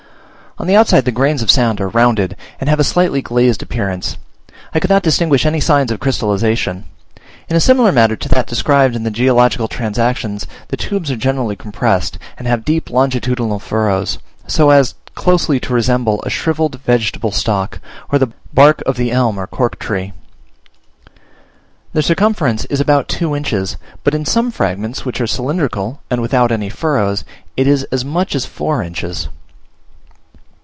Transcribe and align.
On 0.57 0.67
the 0.67 0.75
outside 0.75 1.05
the 1.05 1.11
grains 1.13 1.41
of 1.41 1.49
sand 1.49 1.79
are 1.79 1.87
rounded, 1.87 2.35
and 2.59 2.69
have 2.69 2.79
a 2.79 2.83
slightly 2.83 3.21
glazed 3.21 3.63
appearance: 3.63 4.17
I 4.75 4.79
could 4.81 4.89
not 4.89 5.01
distinguish 5.01 5.45
any 5.45 5.61
signs 5.61 5.91
of 5.93 6.01
crystallization. 6.01 6.83
In 7.47 7.55
a 7.55 7.59
similar 7.61 7.91
manner 7.93 8.17
to 8.17 8.27
that 8.29 8.47
described 8.47 8.93
in 8.97 9.03
the 9.03 9.11
Geological 9.11 9.69
Transactions, 9.69 10.45
the 10.67 10.75
tubes 10.75 11.09
are 11.09 11.15
generally 11.15 11.55
compressed, 11.55 12.17
and 12.37 12.47
have 12.49 12.65
deep 12.65 12.89
longitudinal 12.89 13.59
furrows, 13.59 14.19
so 14.45 14.71
as 14.71 14.93
closely 15.15 15.57
to 15.61 15.73
resemble 15.73 16.21
a 16.23 16.29
shrivelled 16.29 16.79
vegetable 16.85 17.31
stalk, 17.31 17.79
or 18.11 18.19
the 18.19 18.33
bark 18.53 18.83
of 18.85 18.97
the 18.97 19.09
elm 19.11 19.39
or 19.39 19.47
cork 19.47 19.79
tree. 19.79 20.11
Their 21.93 22.03
circumference 22.03 22.65
is 22.65 22.81
about 22.81 23.07
two 23.07 23.33
inches, 23.35 23.77
but 24.03 24.13
in 24.13 24.25
some 24.25 24.51
fragments, 24.51 25.05
which 25.05 25.21
are 25.21 25.27
cylindrical 25.27 26.01
and 26.11 26.21
without 26.21 26.51
any 26.51 26.69
furrows, 26.69 27.23
it 27.55 27.67
is 27.67 27.83
as 27.85 28.03
much 28.03 28.35
as 28.35 28.45
four 28.45 28.83
inches. 28.83 29.29